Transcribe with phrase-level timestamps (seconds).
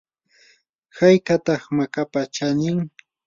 [0.97, 2.77] ¿haykataq makapa chanin?